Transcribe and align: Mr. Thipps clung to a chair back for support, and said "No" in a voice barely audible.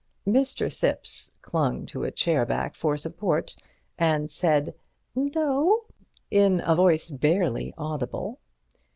Mr. 0.27 0.65
Thipps 0.67 1.31
clung 1.43 1.85
to 1.85 2.03
a 2.03 2.09
chair 2.09 2.43
back 2.43 2.73
for 2.73 2.97
support, 2.97 3.55
and 3.99 4.31
said 4.31 4.73
"No" 5.15 5.83
in 6.31 6.59
a 6.65 6.73
voice 6.73 7.11
barely 7.11 7.71
audible. 7.77 8.39